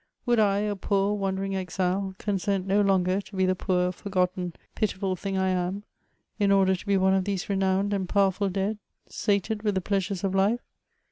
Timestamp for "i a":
0.39-0.75